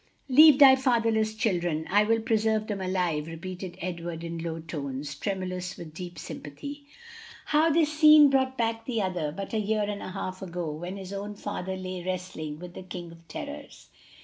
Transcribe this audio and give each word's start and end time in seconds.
"'Leave 0.27 0.57
thy 0.57 0.75
fatherless 0.75 1.35
children, 1.35 1.85
I 1.87 2.05
will 2.05 2.21
preserve 2.21 2.65
them 2.65 2.81
alive,'" 2.81 3.27
repeated 3.27 3.77
Edward 3.81 4.23
in 4.23 4.39
low 4.39 4.59
tones, 4.59 5.13
tremulous 5.13 5.77
with 5.77 5.93
deep 5.93 6.17
sympathy. 6.17 6.87
How 7.45 7.69
this 7.69 7.93
scene 7.99 8.31
brought 8.31 8.57
back 8.57 8.87
that 8.87 8.99
other, 8.99 9.31
but 9.31 9.53
a 9.53 9.59
year 9.59 9.83
and 9.83 10.01
a 10.01 10.09
half 10.09 10.41
ago, 10.41 10.71
when 10.71 10.97
his 10.97 11.13
own 11.13 11.35
father 11.35 11.75
lay 11.77 12.03
wrestling 12.03 12.57
with 12.57 12.73
the 12.73 12.81
king 12.81 13.11
of 13.11 13.27
terrors! 13.27 13.89